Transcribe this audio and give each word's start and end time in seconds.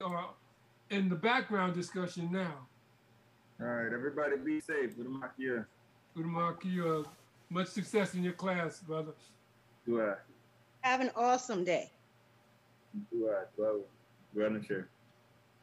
are 0.00 0.28
in 0.90 1.08
the 1.08 1.14
background 1.14 1.74
discussion 1.74 2.30
now. 2.30 2.54
All 3.60 3.66
right, 3.66 3.92
everybody 3.92 4.36
be 4.36 4.60
safe. 4.60 4.96
Udamakia. 4.96 5.64
Udamakia, 6.16 7.04
much 7.50 7.66
success 7.66 8.14
in 8.14 8.22
your 8.22 8.34
class, 8.34 8.80
brother. 8.80 9.12
Do 9.84 10.00
I? 10.00 10.14
Have 10.82 11.00
an 11.00 11.10
awesome 11.16 11.64
day. 11.64 11.90
Do 13.10 13.28
I? 13.28 13.42
Do 13.56 13.64
I? 14.36 14.38
Do 14.48 14.58
I? 14.60 14.66
Sure. 14.66 14.88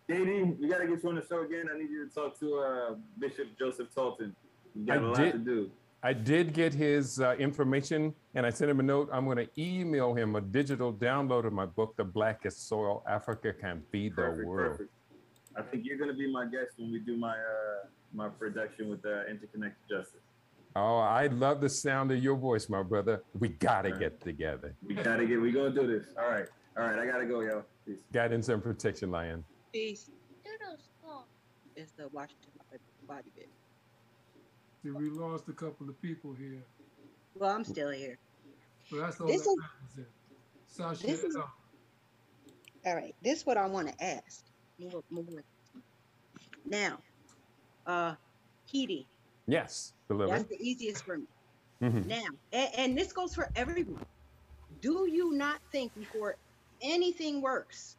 JD, 0.10 0.60
we 0.60 0.68
got 0.68 0.80
to 0.80 0.88
get 0.88 1.02
you 1.02 1.10
on 1.10 1.16
the 1.16 1.26
show 1.26 1.44
again. 1.44 1.68
I 1.74 1.78
need 1.78 1.90
you 1.90 2.08
to 2.08 2.14
talk 2.14 2.38
to 2.40 2.60
uh, 2.60 2.96
Bishop 3.18 3.58
Joseph 3.58 3.88
Talton. 3.96 4.36
You 4.76 4.86
got 4.86 4.98
I 4.98 5.02
a 5.02 5.06
lot 5.06 5.18
did, 5.18 5.32
to 5.32 5.38
do. 5.40 5.72
I 6.06 6.14
did 6.14 6.54
get 6.54 6.72
his 6.72 7.20
uh, 7.20 7.34
information 7.40 8.14
and 8.36 8.46
I 8.46 8.52
sent 8.52 8.70
him 8.70 8.80
a 8.80 8.84
note. 8.84 9.10
I'm 9.12 9.26
going 9.26 9.38
to 9.38 9.50
email 9.58 10.14
him 10.14 10.36
a 10.36 10.42
digital 10.42 10.94
download 10.94 11.48
of 11.48 11.54
my 11.54 11.66
book, 11.66 11.96
The 11.98 12.04
Blackest 12.04 12.70
Soil 12.70 13.04
Africa 13.10 13.52
Can 13.52 13.82
Feed 13.92 14.16
perfect, 14.16 14.42
the 14.42 14.46
World. 14.46 14.72
Perfect. 14.74 14.92
I 15.58 15.64
think 15.64 15.84
you're 15.84 15.98
going 15.98 16.12
to 16.12 16.16
be 16.16 16.32
my 16.32 16.46
guest 16.46 16.74
when 16.78 16.92
we 16.92 17.00
do 17.00 17.18
my 17.18 17.32
uh, 17.32 17.88
my 18.14 18.30
production 18.30 18.88
with 18.88 19.04
uh, 19.04 19.26
Interconnected 19.26 19.82
Justice. 19.90 20.22
Oh, 20.76 21.00
I 21.00 21.26
love 21.26 21.60
the 21.60 21.70
sound 21.70 22.12
of 22.12 22.24
your 22.24 22.36
voice, 22.36 22.70
my 22.70 22.84
brother. 22.84 23.24
We 23.40 23.50
got 23.50 23.82
to 23.82 23.90
right. 23.90 24.00
get 24.00 24.22
together. 24.22 24.76
We 24.86 24.94
got 24.94 25.16
to 25.16 25.26
get, 25.26 25.42
we 25.42 25.52
going 25.52 25.74
to 25.74 25.82
do 25.82 25.88
this. 25.88 26.06
All 26.20 26.30
right. 26.30 26.46
All 26.78 26.86
right. 26.86 27.00
I 27.00 27.08
got 27.08 27.18
to 27.18 27.26
go, 27.26 27.42
yo. 27.42 27.64
Peace. 27.84 27.98
Guidance 28.14 28.50
and 28.50 28.62
protection, 28.62 29.10
Lion. 29.10 29.44
Peace. 29.74 30.12
It's 31.76 31.92
the 31.94 32.08
Washington 32.10 32.52
body 33.08 33.32
bit. 33.36 33.50
See, 34.86 34.92
we 34.92 35.10
lost 35.10 35.50
a 35.50 35.52
couple 35.52 35.90
of 35.90 36.00
people 36.00 36.36
here. 36.38 36.62
Well, 37.34 37.50
I'm 37.50 37.64
still 37.64 37.90
here. 37.90 38.20
But 38.92 39.00
that's 39.00 39.20
all 39.20 39.26
this 39.26 39.42
that 39.42 39.50
is, 39.98 40.06
Sasha, 40.68 41.08
this 41.08 41.24
is, 41.24 41.36
all 41.36 42.96
right. 42.96 43.16
This 43.24 43.40
is 43.40 43.46
what 43.48 43.58
I 43.58 43.66
want 43.66 43.88
to 43.88 44.04
ask. 44.04 44.46
Move, 44.80 45.02
move 45.10 45.28
Now, 46.68 47.00
uh, 47.88 48.14
Kitty. 48.72 49.08
Yes, 49.48 49.94
That's 50.08 50.44
the 50.44 50.62
easiest 50.62 51.04
for 51.04 51.18
me. 51.18 51.26
Mm-hmm. 51.82 52.08
Now, 52.08 52.26
and, 52.54 52.70
and 52.78 52.98
this 52.98 53.12
goes 53.12 53.34
for 53.34 53.50
everyone. 53.56 54.06
Do 54.82 55.10
you 55.12 55.34
not 55.34 55.62
think 55.72 55.96
before 55.96 56.36
anything 56.84 57.42
works 57.42 57.98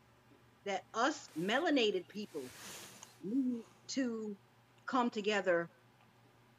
that 0.64 0.84
us 0.94 1.30
melanated 1.36 2.06
people 2.06 2.42
need 3.24 3.62
to 3.88 4.36
come 4.86 5.10
together 5.10 5.68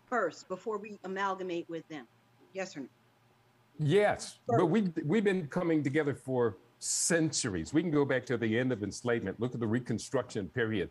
first 0.08 0.48
before 0.48 0.78
we 0.78 0.98
amalgamate 1.04 1.70
with 1.70 1.88
them? 1.88 2.08
Yes 2.54 2.76
or 2.76 2.82
no? 2.82 2.88
Yes, 3.80 4.40
but 4.48 4.66
we 4.66 4.92
we've 5.06 5.24
been 5.24 5.48
coming 5.48 5.84
together 5.84 6.16
for 6.16 6.58
centuries. 6.80 7.74
We 7.74 7.82
can 7.82 7.92
go 7.92 8.06
back 8.06 8.26
to 8.28 8.38
the 8.38 8.58
end 8.58 8.72
of 8.72 8.84
enslavement. 8.84 9.40
Look 9.40 9.54
at 9.54 9.60
the 9.60 9.68
Reconstruction 9.68 10.48
period. 10.50 10.90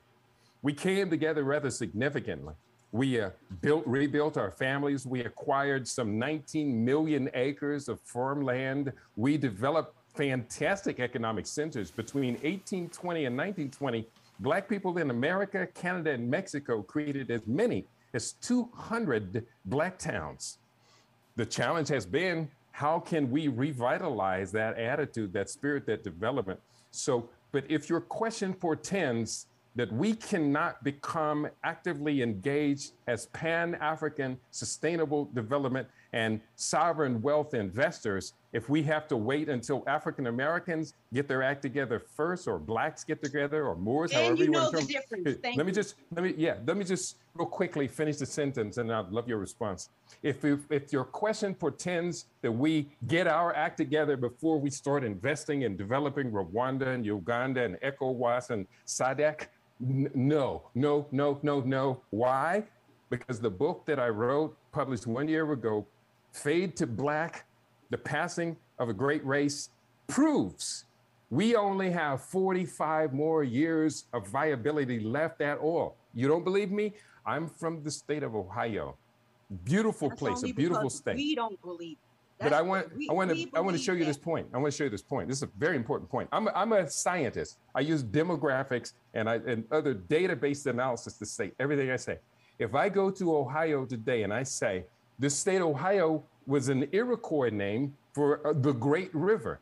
We 0.62 0.72
came 0.72 1.10
together 1.10 1.44
rather 1.44 1.70
significantly. 1.70 2.54
We 2.92 3.20
uh, 3.20 3.30
built, 3.60 3.86
rebuilt 3.86 4.36
our 4.36 4.50
families. 4.50 5.06
We 5.06 5.20
acquired 5.20 5.86
some 5.86 6.18
19 6.18 6.84
million 6.84 7.28
acres 7.34 7.88
of 7.88 8.00
farmland. 8.00 8.92
We 9.16 9.36
developed 9.36 9.94
fantastic 10.14 10.98
economic 11.00 11.46
centers 11.46 11.90
between 11.90 12.34
1820 12.34 13.26
and 13.26 13.36
1920. 13.36 14.08
Black 14.40 14.68
people 14.68 14.96
in 14.98 15.10
America, 15.10 15.66
Canada, 15.74 16.12
and 16.12 16.30
Mexico 16.30 16.82
created 16.82 17.30
as 17.30 17.46
many 17.46 17.86
as 18.14 18.32
200 18.32 19.44
black 19.64 19.98
towns. 19.98 20.58
The 21.36 21.46
challenge 21.46 21.88
has 21.88 22.06
been 22.06 22.48
how 22.72 23.00
can 23.00 23.30
we 23.30 23.48
revitalize 23.48 24.52
that 24.52 24.78
attitude, 24.78 25.32
that 25.32 25.48
spirit, 25.48 25.86
that 25.86 26.04
development? 26.04 26.60
So, 26.90 27.28
but 27.52 27.64
if 27.70 27.88
your 27.88 28.00
question 28.00 28.52
portends 28.52 29.46
that 29.76 29.92
we 29.92 30.14
cannot 30.14 30.82
become 30.82 31.46
actively 31.62 32.22
engaged 32.22 32.92
as 33.06 33.26
Pan 33.26 33.76
African 33.76 34.38
sustainable 34.50 35.26
development 35.34 35.86
and 36.12 36.40
sovereign 36.56 37.20
wealth 37.20 37.52
investors 37.54 38.32
if 38.56 38.70
we 38.70 38.82
have 38.82 39.06
to 39.06 39.18
wait 39.18 39.50
until 39.50 39.84
African 39.86 40.28
Americans 40.28 40.94
get 41.12 41.28
their 41.28 41.42
act 41.42 41.60
together 41.60 42.00
first, 42.00 42.48
or 42.48 42.58
blacks 42.58 43.04
get 43.04 43.22
together, 43.22 43.66
or 43.66 43.76
Moors, 43.76 44.12
and 44.12 44.20
however 44.22 44.44
you, 44.44 44.50
know 44.50 44.62
want 44.62 44.78
to. 44.78 44.86
The 44.86 44.92
difference. 44.94 45.38
Thank 45.42 45.58
let 45.58 45.66
me 45.66 45.72
just 45.72 45.96
let 46.14 46.24
me 46.24 46.34
yeah 46.38 46.54
let 46.66 46.78
me 46.78 46.84
just 46.84 47.18
real 47.34 47.46
quickly 47.46 47.86
finish 47.86 48.16
the 48.16 48.24
sentence, 48.24 48.78
and 48.78 48.90
I'd 48.90 49.10
love 49.10 49.28
your 49.28 49.36
response. 49.36 49.90
If 50.22 50.42
if, 50.42 50.60
if 50.70 50.90
your 50.90 51.04
question 51.04 51.54
portends 51.54 52.28
that 52.40 52.50
we 52.50 52.88
get 53.06 53.26
our 53.26 53.54
act 53.54 53.76
together 53.76 54.16
before 54.16 54.58
we 54.58 54.70
start 54.70 55.04
investing 55.04 55.62
in 55.62 55.76
developing 55.76 56.30
Rwanda 56.30 56.86
and 56.94 57.04
Uganda 57.04 57.62
and 57.62 57.76
ECOWAS 57.82 58.48
and 58.48 58.66
SADC, 58.86 59.48
no, 59.80 60.62
no, 60.74 61.06
no, 61.12 61.38
no, 61.42 61.60
no. 61.60 62.00
Why? 62.08 62.64
Because 63.10 63.38
the 63.38 63.50
book 63.50 63.84
that 63.84 64.00
I 64.00 64.08
wrote, 64.08 64.56
published 64.72 65.06
one 65.06 65.28
year 65.28 65.52
ago, 65.52 65.86
Fade 66.32 66.74
to 66.76 66.86
Black, 66.86 67.44
The 67.90 67.98
Passing 67.98 68.56
of 68.78 68.88
a 68.88 68.92
Great 68.92 69.24
Race, 69.24 69.70
proves 70.06 70.84
we 71.30 71.56
only 71.56 71.90
have 71.90 72.22
45 72.22 73.12
more 73.12 73.42
years 73.42 74.04
of 74.12 74.28
viability 74.28 75.00
left 75.00 75.40
at 75.40 75.58
all. 75.58 75.96
You 76.14 76.28
don't 76.28 76.44
believe 76.44 76.70
me? 76.70 76.94
I'm 77.24 77.48
from 77.48 77.82
the 77.82 77.90
state 77.90 78.22
of 78.22 78.36
Ohio. 78.36 78.96
Beautiful 79.64 80.08
That's 80.08 80.20
place, 80.20 80.42
a 80.44 80.52
beautiful 80.52 80.90
state. 80.90 81.16
We 81.16 81.34
don't 81.34 81.60
believe 81.62 81.96
but 82.38 82.52
I 82.52 82.60
want, 82.60 82.94
we, 82.94 83.08
I 83.08 83.12
want 83.12 83.30
to, 83.30 83.48
I 83.54 83.60
want 83.60 83.76
to 83.76 83.82
show 83.82 83.92
you 83.92 84.04
this 84.04 84.18
point. 84.18 84.46
I 84.52 84.58
want 84.58 84.72
to 84.72 84.76
show 84.76 84.84
you 84.84 84.90
this 84.90 85.02
point. 85.02 85.28
This 85.28 85.38
is 85.38 85.44
a 85.44 85.50
very 85.58 85.76
important 85.76 86.10
point. 86.10 86.28
I'm, 86.32 86.48
a, 86.48 86.52
I'm 86.54 86.72
a 86.72 86.88
scientist. 86.88 87.58
I 87.74 87.80
use 87.80 88.04
demographics 88.04 88.92
and 89.14 89.28
I 89.28 89.36
and 89.46 89.64
other 89.70 89.94
database 89.94 90.66
analysis 90.66 91.14
to 91.14 91.26
say 91.26 91.52
everything 91.58 91.90
I 91.90 91.96
say. 91.96 92.18
If 92.58 92.74
I 92.74 92.88
go 92.88 93.10
to 93.10 93.36
Ohio 93.36 93.86
today 93.86 94.22
and 94.22 94.32
I 94.32 94.42
say 94.42 94.84
the 95.18 95.30
state 95.30 95.56
of 95.56 95.68
Ohio 95.68 96.22
was 96.46 96.68
an 96.68 96.88
Iroquois 96.92 97.50
name 97.50 97.96
for 98.12 98.46
uh, 98.46 98.52
the 98.52 98.72
Great 98.72 99.14
River, 99.14 99.60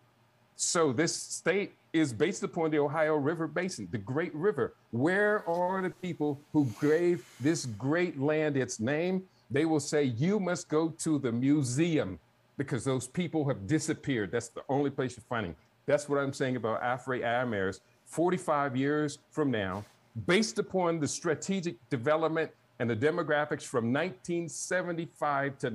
so 0.56 0.93
this 0.93 1.15
state 1.15 1.72
is 1.93 2.12
based 2.12 2.43
upon 2.43 2.71
the 2.71 2.78
Ohio 2.78 3.15
River 3.15 3.47
Basin, 3.47 3.89
the 3.91 3.99
Great 3.99 4.34
River. 4.34 4.75
Where 4.91 5.49
are 5.49 5.83
the 5.83 5.91
people 5.91 6.41
who 6.53 6.69
gave 6.81 7.25
this 7.41 7.67
great 7.67 8.21
land 8.21 8.56
its 8.56 8.81
name? 8.81 9.25
They 9.50 9.65
will 9.65 9.81
say, 9.81 10.05
You 10.05 10.41
must 10.41 10.69
go 10.69 10.91
to 10.91 11.19
the 11.19 11.33
museum 11.33 12.19
because 12.56 12.84
those 12.84 13.06
people 13.06 13.47
have 13.49 13.67
disappeared. 13.67 14.31
That's 14.31 14.49
the 14.49 14.62
only 14.69 14.91
place 14.91 15.17
you're 15.17 15.25
finding. 15.28 15.56
That's 15.87 16.09
what 16.09 16.19
I'm 16.19 16.33
saying 16.33 16.56
about 16.56 16.83
Afri 16.83 17.23
Amers. 17.25 17.81
45 18.06 18.77
years 18.77 19.19
from 19.31 19.50
now, 19.50 19.84
based 20.27 20.59
upon 20.59 21.00
the 21.00 21.09
strategic 21.09 21.77
development 21.91 22.50
and 22.78 22.89
the 22.89 22.97
demographics 22.97 23.62
from 23.62 23.93
1975 23.93 25.59
to, 25.59 25.71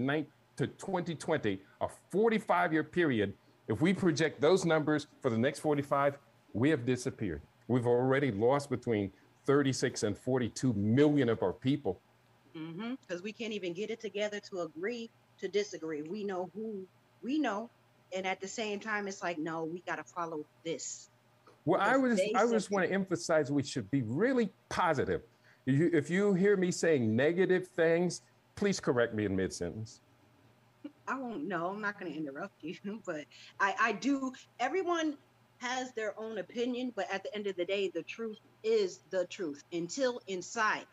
to 0.59 0.67
2020, 0.67 1.57
a 1.79 1.87
45 2.11 2.73
year 2.73 2.83
period, 2.83 3.33
if 3.69 3.81
we 3.81 3.93
project 3.93 4.41
those 4.41 4.65
numbers 4.65 5.07
for 5.21 5.29
the 5.29 5.37
next 5.37 5.59
45, 5.59 6.17
we 6.53 6.69
have 6.69 6.85
disappeared. 6.85 7.41
We've 7.69 7.87
already 7.87 8.31
lost 8.31 8.69
between 8.69 9.11
36 9.45 10.03
and 10.03 10.17
42 10.17 10.73
million 10.73 11.29
of 11.29 11.41
our 11.43 11.53
people. 11.53 12.01
Because 12.51 12.73
mm-hmm. 12.73 13.23
we 13.23 13.31
can't 13.31 13.53
even 13.53 13.71
get 13.71 13.89
it 13.89 14.01
together 14.01 14.41
to 14.51 14.61
agree 14.61 15.09
to 15.39 15.47
disagree. 15.47 16.01
We 16.01 16.25
know 16.25 16.49
who 16.53 16.85
we 17.23 17.39
know, 17.39 17.69
and 18.13 18.27
at 18.27 18.41
the 18.41 18.47
same 18.47 18.81
time, 18.81 19.07
it's 19.07 19.23
like, 19.23 19.37
no, 19.37 19.63
we 19.63 19.79
got 19.87 19.95
to 19.95 20.03
follow 20.03 20.45
this. 20.65 21.09
Well, 21.63 21.79
I 21.79 21.97
just, 22.09 22.23
I 22.35 22.47
just 22.47 22.71
want 22.71 22.85
to 22.87 22.93
emphasize 22.93 23.49
we 23.49 23.63
should 23.63 23.89
be 23.91 24.01
really 24.01 24.49
positive. 24.67 25.21
If 25.65 25.79
you, 25.79 25.89
if 25.93 26.09
you 26.09 26.33
hear 26.33 26.57
me 26.57 26.71
saying 26.71 27.15
negative 27.15 27.67
things, 27.67 28.23
please 28.55 28.81
correct 28.81 29.13
me 29.13 29.23
in 29.23 29.35
mid 29.35 29.53
sentence. 29.53 30.01
I 31.09 31.15
won't 31.17 31.45
know. 31.45 31.67
I'm 31.67 31.81
not 31.81 31.99
going 31.99 32.13
to 32.13 32.17
interrupt 32.17 32.63
you, 32.63 32.75
but 33.05 33.25
I, 33.59 33.73
I 33.79 33.91
do. 33.93 34.31
Everyone 34.59 35.17
has 35.57 35.91
their 35.93 36.17
own 36.19 36.37
opinion, 36.37 36.93
but 36.95 37.07
at 37.11 37.23
the 37.23 37.35
end 37.35 37.47
of 37.47 37.55
the 37.57 37.65
day, 37.65 37.91
the 37.93 38.03
truth 38.03 38.37
is 38.63 39.01
the 39.09 39.25
truth. 39.25 39.63
Until 39.73 40.21
inside, 40.27 40.85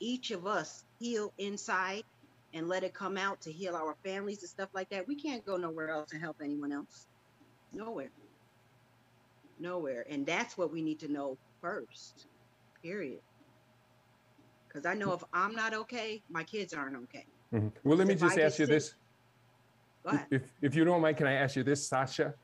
each 0.00 0.30
of 0.30 0.46
us 0.46 0.84
heal 0.98 1.32
inside 1.38 2.02
and 2.52 2.68
let 2.68 2.82
it 2.82 2.94
come 2.94 3.16
out 3.16 3.40
to 3.42 3.52
heal 3.52 3.76
our 3.76 3.96
families 4.04 4.42
and 4.42 4.50
stuff 4.50 4.68
like 4.74 4.88
that, 4.90 5.06
we 5.06 5.14
can't 5.14 5.44
go 5.46 5.56
nowhere 5.56 5.90
else 5.90 6.12
and 6.12 6.20
help 6.20 6.36
anyone 6.42 6.72
else. 6.72 7.06
Nowhere. 7.72 8.10
Nowhere. 9.58 10.04
And 10.10 10.26
that's 10.26 10.58
what 10.58 10.72
we 10.72 10.82
need 10.82 10.98
to 11.00 11.08
know 11.12 11.38
first. 11.60 12.26
Period. 12.82 13.20
Because 14.66 14.84
I 14.84 14.94
know 14.94 15.12
if 15.12 15.22
I'm 15.32 15.54
not 15.54 15.72
okay, 15.72 16.22
my 16.28 16.44
kids 16.44 16.74
aren't 16.74 16.96
okay. 17.04 17.26
Mm-hmm. 17.54 17.68
Well, 17.84 17.96
let 17.96 18.06
me 18.06 18.14
just 18.14 18.38
ask 18.38 18.58
you 18.58 18.66
this. 18.66 18.94
If, 20.30 20.42
if 20.62 20.74
you 20.74 20.84
don't 20.84 21.00
mind, 21.00 21.16
can 21.16 21.26
I 21.26 21.32
ask 21.32 21.56
you 21.56 21.62
this, 21.62 21.86
Sasha? 21.86 22.34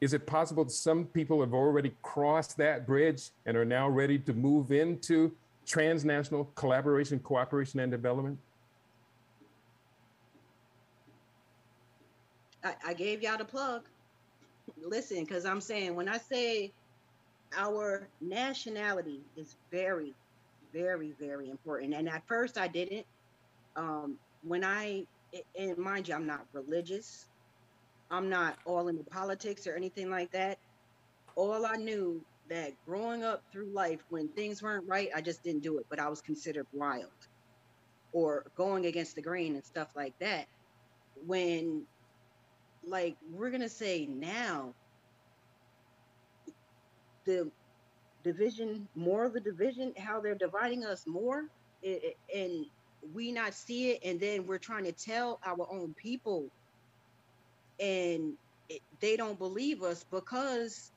Is 0.00 0.12
it 0.12 0.26
possible 0.26 0.64
that 0.64 0.70
some 0.70 1.06
people 1.06 1.40
have 1.40 1.54
already 1.54 1.94
crossed 2.02 2.56
that 2.58 2.86
bridge 2.86 3.30
and 3.46 3.56
are 3.56 3.64
now 3.64 3.88
ready 3.88 4.18
to 4.18 4.34
move 4.34 4.70
into 4.70 5.34
transnational 5.64 6.44
collaboration, 6.54 7.18
cooperation, 7.20 7.80
and 7.80 7.90
development? 7.90 8.38
I, 12.62 12.74
I 12.88 12.94
gave 12.94 13.22
y'all 13.22 13.38
the 13.38 13.44
plug. 13.44 13.84
Listen, 14.82 15.20
because 15.20 15.46
I'm 15.46 15.60
saying 15.60 15.94
when 15.94 16.08
I 16.08 16.18
say 16.18 16.72
our 17.56 18.08
nationality 18.20 19.20
is 19.36 19.56
very, 19.70 20.12
very, 20.72 21.14
very 21.18 21.48
important. 21.48 21.94
And 21.94 22.08
at 22.08 22.26
first, 22.26 22.58
I 22.58 22.68
didn't. 22.68 23.06
Um, 23.76 24.18
when 24.46 24.64
I, 24.64 25.04
and 25.58 25.76
mind 25.76 26.08
you, 26.08 26.14
I'm 26.14 26.26
not 26.26 26.46
religious. 26.52 27.26
I'm 28.10 28.28
not 28.28 28.58
all 28.64 28.88
into 28.88 29.02
politics 29.04 29.66
or 29.66 29.74
anything 29.74 30.10
like 30.10 30.30
that. 30.32 30.58
All 31.34 31.66
I 31.66 31.76
knew 31.76 32.24
that 32.48 32.72
growing 32.86 33.24
up 33.24 33.42
through 33.52 33.72
life, 33.72 34.00
when 34.08 34.28
things 34.28 34.62
weren't 34.62 34.86
right, 34.88 35.08
I 35.14 35.20
just 35.20 35.42
didn't 35.42 35.62
do 35.62 35.78
it, 35.78 35.86
but 35.90 35.98
I 35.98 36.08
was 36.08 36.22
considered 36.22 36.66
wild 36.72 37.10
or 38.12 38.46
going 38.56 38.86
against 38.86 39.16
the 39.16 39.22
grain 39.22 39.56
and 39.56 39.64
stuff 39.64 39.88
like 39.96 40.14
that. 40.20 40.46
When, 41.26 41.86
like, 42.86 43.16
we're 43.32 43.50
going 43.50 43.62
to 43.62 43.68
say 43.68 44.06
now, 44.06 44.74
the 47.24 47.50
division, 48.22 48.88
more 48.94 49.24
of 49.24 49.32
the 49.32 49.40
division, 49.40 49.92
how 49.98 50.20
they're 50.20 50.36
dividing 50.36 50.84
us 50.84 51.04
more, 51.06 51.46
it, 51.82 52.16
it, 52.32 52.38
and 52.38 52.66
we 53.14 53.32
not 53.32 53.54
see 53.54 53.90
it, 53.92 54.00
and 54.04 54.20
then 54.20 54.46
we're 54.46 54.58
trying 54.58 54.84
to 54.84 54.92
tell 54.92 55.40
our 55.44 55.66
own 55.70 55.94
people, 55.94 56.50
and 57.80 58.34
it, 58.68 58.82
they 59.00 59.16
don't 59.16 59.38
believe 59.38 59.82
us 59.82 60.04
because 60.10 60.92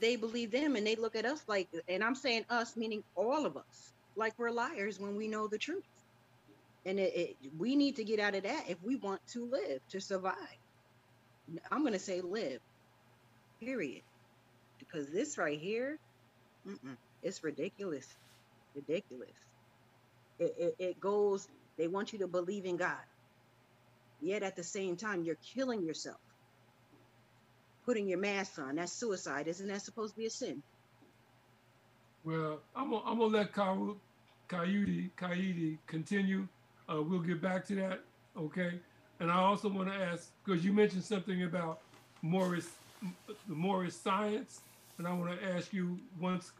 they 0.00 0.16
believe 0.16 0.50
them, 0.50 0.76
and 0.76 0.86
they 0.86 0.96
look 0.96 1.16
at 1.16 1.24
us 1.24 1.42
like, 1.48 1.68
and 1.88 2.04
I'm 2.04 2.14
saying 2.14 2.44
us, 2.50 2.76
meaning 2.76 3.04
all 3.16 3.46
of 3.46 3.56
us, 3.56 3.92
like 4.16 4.34
we're 4.38 4.50
liars 4.50 4.98
when 4.98 5.16
we 5.16 5.28
know 5.28 5.48
the 5.48 5.58
truth, 5.58 5.84
and 6.86 6.98
it 7.00 7.36
we 7.58 7.76
need 7.76 7.96
to 7.96 8.04
get 8.04 8.20
out 8.20 8.34
of 8.34 8.44
that 8.44 8.68
if 8.68 8.78
we 8.82 8.96
want 8.96 9.20
to 9.32 9.46
live 9.50 9.80
to 9.90 10.00
survive. 10.00 10.34
I'm 11.70 11.84
gonna 11.84 11.98
say 11.98 12.20
live, 12.22 12.60
period, 13.60 14.02
because 14.78 15.10
this 15.10 15.38
right 15.38 15.58
here, 15.58 15.98
it's 17.22 17.44
ridiculous, 17.44 18.06
ridiculous 18.74 19.30
it, 20.38 20.54
it, 20.58 20.74
it 20.78 21.00
goes, 21.00 21.48
they 21.76 21.88
want 21.88 22.12
you 22.12 22.18
to 22.20 22.28
believe 22.28 22.64
in 22.64 22.76
God. 22.76 22.96
Yet 24.20 24.42
at 24.42 24.56
the 24.56 24.64
same 24.64 24.96
time, 24.96 25.22
you're 25.22 25.38
killing 25.54 25.82
yourself. 25.82 26.20
Putting 27.84 28.08
your 28.08 28.18
mask 28.18 28.58
on, 28.58 28.76
that's 28.76 28.92
suicide. 28.92 29.46
Isn't 29.48 29.68
that 29.68 29.82
supposed 29.82 30.14
to 30.14 30.20
be 30.20 30.26
a 30.26 30.30
sin? 30.30 30.62
Well, 32.24 32.60
I'm 32.74 32.90
gonna, 32.90 33.02
I'm 33.04 33.20
let 33.32 33.52
Coyote, 33.52 35.10
Coyote 35.16 35.78
continue. 35.86 36.48
Uh, 36.88 37.02
we'll 37.02 37.20
get 37.20 37.42
back 37.42 37.66
to 37.66 37.74
that, 37.76 38.00
okay? 38.38 38.80
And 39.20 39.30
I 39.30 39.36
also 39.36 39.68
want 39.68 39.88
to 39.88 39.94
ask 39.94 40.30
because 40.44 40.64
you 40.64 40.72
mentioned 40.72 41.04
something 41.04 41.42
about 41.42 41.80
Morris, 42.22 42.70
the 43.46 43.54
Morris 43.54 43.94
science, 43.94 44.62
and 44.96 45.06
I 45.06 45.12
want 45.12 45.38
to 45.38 45.46
ask 45.54 45.72
you 45.74 45.98
once 46.18 46.52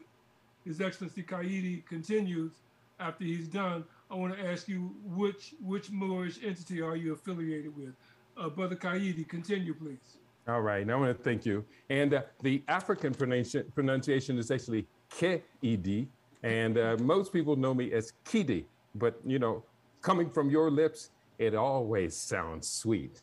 His 0.65 0.81
Excellency 0.81 1.23
Coyote 1.23 1.83
continues, 1.89 2.51
after 2.99 3.23
he's 3.23 3.47
done, 3.47 3.83
I 4.09 4.15
want 4.15 4.37
to 4.37 4.45
ask 4.45 4.67
you 4.67 4.95
which 5.03 5.55
which 5.61 5.91
Moorish 5.91 6.39
entity 6.43 6.81
are 6.81 6.95
you 6.95 7.13
affiliated 7.13 7.75
with? 7.75 7.93
Uh, 8.37 8.49
Brother 8.49 8.75
Kaidi, 8.75 9.27
continue, 9.27 9.73
please. 9.73 10.17
All 10.47 10.61
right, 10.61 10.85
now 10.85 10.97
I 10.97 10.99
want 10.99 11.17
to 11.17 11.23
thank 11.23 11.45
you. 11.45 11.65
And 11.89 12.13
uh, 12.13 12.21
the 12.43 12.61
African 12.67 13.15
pronunci- 13.15 13.73
pronunciation 13.73 14.37
is 14.37 14.51
actually 14.51 14.85
K-E-D, 15.09 16.07
and 16.43 16.77
uh, 16.77 16.97
most 16.99 17.33
people 17.33 17.55
know 17.55 17.73
me 17.73 17.91
as 17.93 18.13
Kidi, 18.25 18.65
but 18.93 19.19
you 19.25 19.39
know, 19.39 19.63
coming 20.01 20.29
from 20.29 20.51
your 20.51 20.69
lips, 20.69 21.09
it 21.39 21.55
always 21.55 22.15
sounds 22.15 22.67
sweet. 22.67 23.21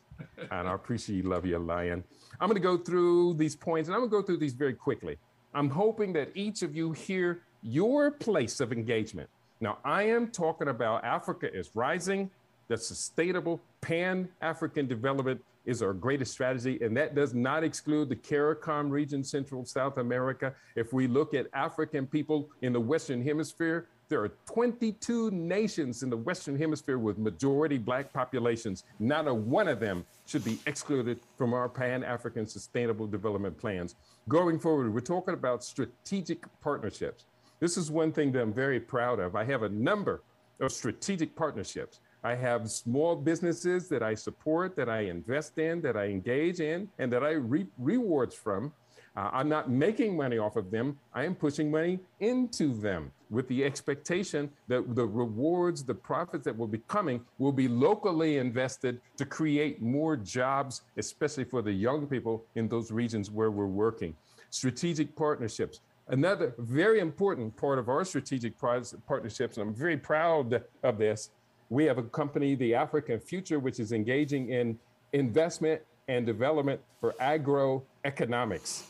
and 0.51 0.67
I 0.67 0.73
appreciate 0.73 1.17
you, 1.17 1.23
love 1.23 1.45
you, 1.45 1.57
lion. 1.59 2.03
I'm 2.41 2.49
going 2.49 2.61
to 2.61 2.67
go 2.67 2.77
through 2.77 3.35
these 3.35 3.55
points, 3.55 3.87
and 3.87 3.95
I'm 3.95 4.01
going 4.01 4.11
to 4.11 4.17
go 4.17 4.21
through 4.21 4.37
these 4.37 4.53
very 4.53 4.73
quickly. 4.73 5.17
I'm 5.53 5.69
hoping 5.69 6.11
that 6.13 6.29
each 6.35 6.61
of 6.61 6.75
you 6.75 6.91
hear 6.91 7.43
your 7.61 8.11
place 8.11 8.59
of 8.59 8.73
engagement. 8.73 9.29
Now, 9.63 9.77
I 9.85 10.03
am 10.03 10.27
talking 10.27 10.67
about 10.67 11.05
Africa 11.05 11.47
is 11.49 11.71
rising. 11.73 12.29
The 12.67 12.75
sustainable 12.75 13.61
pan 13.79 14.27
African 14.41 14.87
development 14.87 15.41
is 15.65 15.81
our 15.81 15.93
greatest 15.93 16.33
strategy, 16.33 16.77
and 16.81 16.97
that 16.97 17.15
does 17.15 17.33
not 17.33 17.63
exclude 17.63 18.09
the 18.09 18.15
CARICOM 18.17 18.91
region, 18.91 19.23
Central 19.23 19.63
South 19.63 19.99
America. 19.99 20.53
If 20.75 20.91
we 20.91 21.07
look 21.07 21.33
at 21.33 21.47
African 21.53 22.05
people 22.05 22.49
in 22.61 22.73
the 22.73 22.79
Western 22.81 23.23
Hemisphere, 23.23 23.87
there 24.09 24.21
are 24.21 24.33
22 24.47 25.31
nations 25.31 26.03
in 26.03 26.09
the 26.09 26.17
Western 26.17 26.57
Hemisphere 26.57 26.97
with 26.97 27.17
majority 27.17 27.77
Black 27.77 28.11
populations. 28.11 28.83
Not 28.99 29.29
a 29.29 29.33
one 29.33 29.69
of 29.69 29.79
them 29.79 30.03
should 30.25 30.43
be 30.43 30.59
excluded 30.67 31.21
from 31.37 31.53
our 31.53 31.69
Pan 31.69 32.03
African 32.03 32.45
Sustainable 32.45 33.07
Development 33.07 33.57
Plans. 33.57 33.95
Going 34.27 34.59
forward, 34.59 34.93
we're 34.93 34.99
talking 34.99 35.33
about 35.33 35.63
strategic 35.63 36.43
partnerships. 36.59 37.23
This 37.63 37.77
is 37.77 37.89
one 37.89 38.11
thing 38.11 38.33
that 38.33 38.41
I'm 38.41 38.51
very 38.51 38.81
proud 38.81 39.21
of. 39.21 39.37
I 39.37 39.45
have 39.45 39.63
a 39.63 39.69
number 39.69 40.21
of 40.59 40.73
strategic 40.73 41.33
partnerships. 41.33 42.01
I 42.21 42.35
have 42.35 42.69
small 42.69 43.15
businesses 43.15 43.87
that 43.87 44.03
I 44.03 44.15
support, 44.15 44.75
that 44.75 44.89
I 44.89 45.03
invest 45.03 45.57
in, 45.57 45.79
that 45.83 45.95
I 45.95 46.07
engage 46.07 46.59
in, 46.59 46.89
and 46.99 47.09
that 47.13 47.23
I 47.23 47.31
reap 47.31 47.71
rewards 47.77 48.35
from. 48.35 48.73
Uh, 49.15 49.29
I'm 49.31 49.47
not 49.47 49.71
making 49.71 50.17
money 50.17 50.39
off 50.39 50.57
of 50.57 50.71
them. 50.71 50.99
I 51.13 51.23
am 51.23 51.35
pushing 51.35 51.71
money 51.71 52.01
into 52.19 52.77
them 52.81 53.13
with 53.29 53.47
the 53.47 53.63
expectation 53.63 54.51
that 54.67 54.93
the 54.93 55.07
rewards, 55.07 55.85
the 55.85 55.95
profits 55.95 56.43
that 56.43 56.57
will 56.57 56.67
be 56.67 56.81
coming 56.89 57.21
will 57.37 57.53
be 57.53 57.69
locally 57.69 58.39
invested 58.39 58.99
to 59.15 59.25
create 59.25 59.81
more 59.81 60.17
jobs, 60.17 60.81
especially 60.97 61.45
for 61.45 61.61
the 61.61 61.71
young 61.71 62.07
people 62.07 62.43
in 62.55 62.67
those 62.67 62.91
regions 62.91 63.31
where 63.31 63.51
we're 63.51 63.67
working. 63.67 64.13
Strategic 64.49 65.15
partnerships. 65.15 65.79
Another 66.09 66.53
very 66.57 66.99
important 66.99 67.55
part 67.55 67.79
of 67.79 67.87
our 67.87 68.03
strategic 68.03 68.57
partnerships, 68.59 69.57
and 69.57 69.67
I'm 69.67 69.73
very 69.73 69.97
proud 69.97 70.61
of 70.83 70.97
this, 70.97 71.29
we 71.69 71.85
have 71.85 71.97
a 71.97 72.03
company, 72.03 72.55
the 72.55 72.75
African 72.75 73.19
Future, 73.19 73.59
which 73.59 73.79
is 73.79 73.93
engaging 73.93 74.49
in 74.49 74.77
investment 75.13 75.81
and 76.09 76.25
development 76.25 76.81
for 76.99 77.13
agroeconomics. 77.21 78.83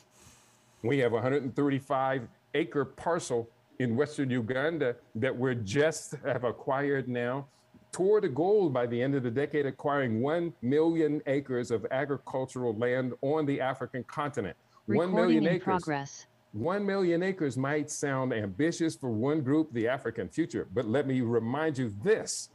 We 0.82 0.98
have 1.00 1.12
a 1.12 1.16
135 1.16 2.28
acre 2.56 2.86
parcel 2.86 3.48
in 3.80 3.96
Western 3.96 4.30
Uganda 4.30 4.96
that 5.16 5.36
we're 5.36 5.54
just 5.54 6.16
have 6.26 6.44
acquired 6.44 7.08
now 7.08 7.48
toward 7.92 8.26
a 8.26 8.30
goal 8.30 8.70
by 8.70 8.88
the 8.88 9.00
end 9.00 9.14
of 9.14 9.22
the 9.22 9.32
decade, 9.32 9.68
acquiring 9.68 10.20
1 10.22 10.52
million 10.64 11.22
acres 11.28 11.70
of 11.70 11.86
agricultural 11.92 12.76
land 12.76 13.14
on 13.22 13.46
the 13.46 13.62
African 13.62 14.04
continent. 14.06 14.58
Recording 14.88 15.14
1 15.14 15.22
million 15.22 15.48
acres. 15.48 15.64
Progress. 15.64 16.26
One 16.54 16.86
million 16.86 17.24
acres 17.24 17.58
might 17.58 17.90
sound 17.90 18.32
ambitious 18.32 18.96
for 18.96 19.10
one 19.10 19.42
group, 19.42 19.74
the 19.74 19.88
African 19.88 20.30
future, 20.30 20.68
but 20.72 20.86
let 20.86 21.08
me 21.08 21.22
remind 21.22 21.80
you 21.80 21.92
this 22.04 22.50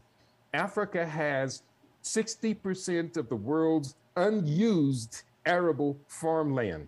Africa 0.55 1.05
has 1.05 1.63
60% 2.05 3.17
of 3.17 3.29
the 3.29 3.35
world's 3.37 3.97
unused 4.17 5.23
arable 5.45 5.97
farmland. 6.07 6.87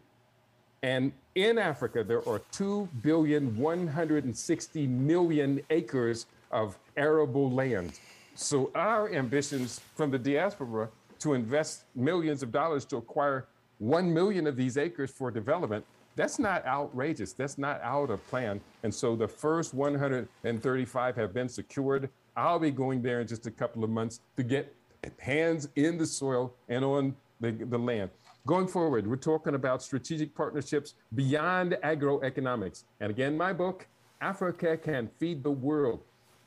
And 0.84 1.12
in 1.34 1.58
Africa, 1.58 2.04
there 2.04 2.26
are 2.28 2.40
2 2.52 2.88
billion 3.02 3.56
160 3.56 4.86
million 4.86 5.60
acres 5.70 6.26
of 6.52 6.78
arable 6.96 7.50
land. 7.50 7.98
So 8.36 8.70
our 8.74 9.12
ambitions 9.12 9.80
from 9.96 10.12
the 10.12 10.18
diaspora 10.18 10.88
to 11.18 11.34
invest 11.34 11.84
millions 11.94 12.42
of 12.42 12.52
dollars 12.52 12.84
to 12.86 12.96
acquire 12.96 13.46
1 13.80 14.12
million 14.12 14.46
of 14.46 14.56
these 14.56 14.78
acres 14.78 15.10
for 15.10 15.30
development 15.30 15.84
that's 16.16 16.38
not 16.38 16.66
outrageous. 16.66 17.32
That's 17.32 17.56
not 17.56 17.80
out 17.82 18.10
of 18.10 18.26
plan. 18.28 18.60
And 18.82 18.94
so 18.94 19.16
the 19.16 19.28
first 19.28 19.74
135 19.74 21.16
have 21.16 21.32
been 21.32 21.48
secured. 21.48 22.10
I'll 22.36 22.58
be 22.58 22.70
going 22.70 23.02
there 23.02 23.20
in 23.20 23.26
just 23.26 23.46
a 23.46 23.50
couple 23.50 23.84
of 23.84 23.90
months 23.90 24.20
to 24.36 24.42
get 24.42 24.74
hands 25.18 25.68
in 25.76 25.98
the 25.98 26.06
soil 26.06 26.52
and 26.68 26.84
on 26.84 27.16
the, 27.40 27.52
the 27.52 27.78
land. 27.78 28.10
Going 28.46 28.66
forward, 28.66 29.06
we're 29.06 29.16
talking 29.16 29.54
about 29.54 29.82
strategic 29.82 30.34
partnerships 30.34 30.94
beyond 31.14 31.78
agroeconomics. 31.84 32.84
And 33.00 33.10
again, 33.10 33.36
my 33.36 33.52
book, 33.52 33.86
Africa 34.20 34.76
Can 34.76 35.08
Feed 35.18 35.42
the 35.42 35.50
World. 35.50 36.02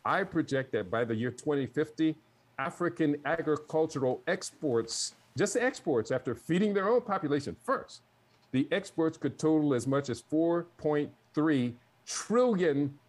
I 0.06 0.24
project 0.24 0.74
that 0.74 0.92
by 0.92 1.06
the 1.06 1.16
year 1.16 1.32
2050, 1.32 2.16
African 2.60 3.16
agricultural 3.25 4.22
exports, 4.28 5.16
just 5.38 5.54
the 5.54 5.63
exports 5.63 6.12
after 6.12 6.36
feeding 6.36 6.74
their 6.74 6.88
own 6.88 7.02
population 7.02 7.56
first, 7.63 8.02
the 8.52 8.68
exports 8.72 9.18
could 9.18 9.40
total 9.40 9.74
as 9.74 9.88
much 9.88 10.10
as 10.10 10.22
$4.3 10.22 11.74
trillion 12.06 13.00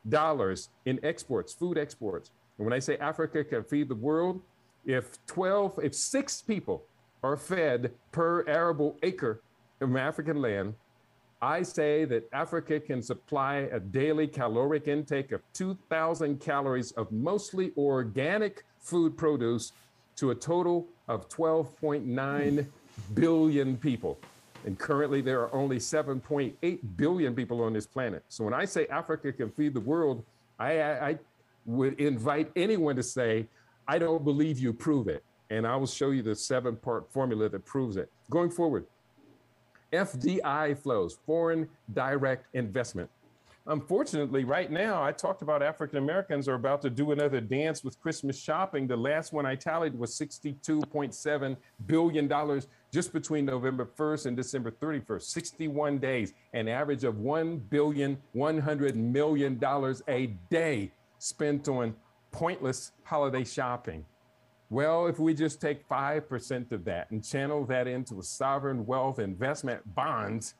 in 0.86 1.00
exports, 1.02 1.52
food 1.52 1.78
exports. 1.78 2.30
And 2.58 2.64
when 2.64 2.72
I 2.72 2.78
say 2.78 2.96
Africa 2.98 3.44
can 3.44 3.64
feed 3.64 3.88
the 3.88 3.94
world, 3.94 4.40
if 4.86 5.18
12, 5.26 5.80
if 5.82 5.94
six 5.94 6.40
people 6.40 6.84
are 7.22 7.36
fed 7.36 7.92
per 8.12 8.46
arable 8.46 8.96
acre 9.02 9.40
of 9.80 9.94
African 9.96 10.40
land, 10.40 10.74
I 11.42 11.62
say 11.62 12.06
that 12.06 12.28
Africa 12.32 12.80
can 12.80 13.02
supply 13.02 13.68
a 13.70 13.78
daily 13.78 14.26
caloric 14.26 14.88
intake 14.88 15.32
of 15.32 15.42
2,000 15.52 16.40
calories 16.40 16.92
of 16.92 17.10
mostly 17.12 17.72
organic 17.76 18.64
food 18.78 19.16
produce 19.16 19.72
to 20.16 20.30
a 20.30 20.34
total 20.34 20.86
of 21.08 21.28
12.9 21.28 22.66
billion 23.14 23.76
people. 23.76 24.18
And 24.64 24.78
currently, 24.78 25.20
there 25.20 25.40
are 25.42 25.54
only 25.54 25.76
7.8 25.76 26.78
billion 26.96 27.34
people 27.34 27.62
on 27.62 27.74
this 27.74 27.86
planet. 27.86 28.24
So 28.28 28.44
when 28.44 28.54
I 28.54 28.64
say 28.64 28.86
Africa 28.86 29.32
can 29.32 29.50
feed 29.50 29.74
the 29.74 29.80
world, 29.80 30.24
I, 30.58 30.80
I, 30.80 31.08
I 31.08 31.18
would 31.66 32.00
invite 32.00 32.50
anyone 32.56 32.96
to 32.96 33.02
say, 33.02 33.46
I 33.86 33.98
don't 33.98 34.24
believe 34.24 34.58
you, 34.58 34.72
prove 34.72 35.08
it. 35.08 35.22
And 35.50 35.66
I 35.66 35.76
will 35.76 35.86
show 35.86 36.10
you 36.10 36.22
the 36.22 36.34
seven 36.34 36.76
part 36.76 37.12
formula 37.12 37.50
that 37.50 37.64
proves 37.66 37.96
it. 37.96 38.10
Going 38.30 38.50
forward, 38.50 38.86
FDI 39.92 40.76
flows, 40.78 41.18
foreign 41.26 41.68
direct 41.92 42.46
investment. 42.54 43.10
Unfortunately, 43.66 44.44
right 44.44 44.70
now, 44.70 45.02
I 45.02 45.10
talked 45.10 45.40
about 45.40 45.62
African 45.62 45.96
Americans 45.96 46.48
are 46.48 46.54
about 46.54 46.82
to 46.82 46.90
do 46.90 47.12
another 47.12 47.40
dance 47.40 47.82
with 47.82 47.98
Christmas 47.98 48.38
shopping. 48.38 48.86
The 48.86 48.96
last 48.96 49.32
one 49.32 49.46
I 49.46 49.54
tallied 49.54 49.98
was 49.98 50.14
$62.7 50.18 51.56
billion 51.86 52.60
just 52.92 53.12
between 53.14 53.46
November 53.46 53.86
1st 53.86 54.26
and 54.26 54.36
December 54.36 54.70
31st, 54.70 55.22
61 55.22 55.98
days, 55.98 56.34
an 56.52 56.68
average 56.68 57.04
of 57.04 57.14
$1 57.14 57.70
billion, 57.70 58.18
$100 58.36 58.94
million 58.96 59.58
a 60.08 60.26
day 60.50 60.92
spent 61.18 61.66
on 61.66 61.94
pointless 62.32 62.92
holiday 63.02 63.44
shopping. 63.44 64.04
Well, 64.68 65.06
if 65.06 65.18
we 65.18 65.32
just 65.32 65.58
take 65.62 65.88
5% 65.88 66.70
of 66.72 66.84
that 66.84 67.10
and 67.10 67.24
channel 67.24 67.64
that 67.66 67.86
into 67.86 68.18
a 68.18 68.22
sovereign 68.22 68.84
wealth 68.84 69.20
investment 69.20 69.82
bonds, 69.94 70.54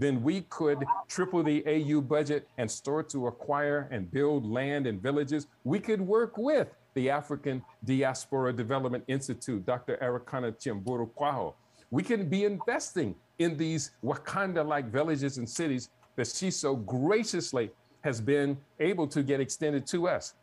then 0.00 0.22
we 0.22 0.42
could 0.42 0.84
triple 1.08 1.42
the 1.42 1.64
AU 1.66 2.00
budget 2.00 2.48
and 2.58 2.70
start 2.70 3.08
to 3.10 3.26
acquire 3.26 3.88
and 3.90 4.10
build 4.10 4.46
land 4.46 4.86
and 4.86 5.02
villages. 5.02 5.46
We 5.64 5.80
could 5.80 6.00
work 6.00 6.38
with 6.38 6.68
the 6.94 7.10
African 7.10 7.62
Diaspora 7.84 8.52
Development 8.52 9.04
Institute, 9.08 9.64
Dr. 9.66 9.96
Arikana 10.02 10.52
Chihombori-Quao. 10.56 11.54
We 11.90 12.02
can 12.02 12.28
be 12.28 12.44
investing 12.44 13.14
in 13.38 13.56
these 13.56 13.92
Wakanda-like 14.04 14.90
villages 14.90 15.38
and 15.38 15.48
cities 15.48 15.90
that 16.16 16.26
she 16.26 16.50
so 16.50 16.76
graciously 16.76 17.70
has 18.02 18.20
been 18.20 18.56
able 18.80 19.06
to 19.08 19.22
get 19.22 19.40
extended 19.40 19.86
to 19.86 20.08
us. 20.08 20.34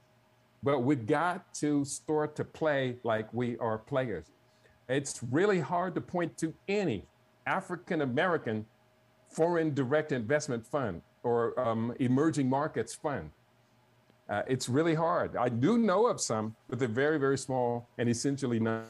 But 0.63 0.79
we 0.79 0.95
got 0.95 1.53
to 1.55 1.85
start 1.85 2.35
to 2.37 2.43
play 2.43 2.97
like 3.03 3.31
we 3.33 3.57
are 3.59 3.77
players. 3.77 4.25
It's 4.89 5.21
really 5.31 5.59
hard 5.59 5.95
to 5.95 6.01
point 6.01 6.37
to 6.39 6.53
any 6.67 7.05
African 7.45 8.01
American 8.01 8.65
foreign 9.35 9.73
direct 9.73 10.11
investment 10.11 10.65
fund 10.65 11.01
or 11.23 11.59
um, 11.59 11.93
emerging 11.99 12.49
markets 12.49 12.95
fund. 12.95 13.31
Uh, 14.29 14.41
it's 14.47 14.69
really 14.69 14.95
hard. 14.95 15.35
I 15.35 15.49
do 15.49 15.77
know 15.77 16.07
of 16.07 16.21
some, 16.21 16.55
but 16.69 16.79
they're 16.79 16.87
very, 16.87 17.19
very 17.19 17.37
small 17.37 17.87
and 17.97 18.09
essentially 18.09 18.59
non 18.59 18.85